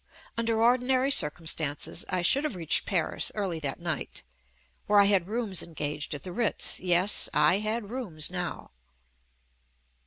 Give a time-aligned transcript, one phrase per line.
[0.35, 4.23] Under ordinary cir cumstances, I should have reached Paris early that night,
[4.87, 8.71] where I had rooms engaged at the Ttitz— yes, I had rooms now.